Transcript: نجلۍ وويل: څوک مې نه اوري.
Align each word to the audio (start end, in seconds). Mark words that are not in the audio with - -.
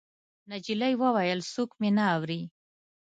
نجلۍ 0.51 0.93
وويل: 1.01 1.39
څوک 1.53 1.69
مې 1.79 1.89
نه 1.97 2.03
اوري. 2.13 2.41